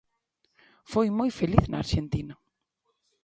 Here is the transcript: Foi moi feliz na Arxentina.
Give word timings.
Foi 0.91 1.07
moi 1.17 1.29
feliz 1.39 1.65
na 1.69 1.77
Arxentina. 1.83 2.35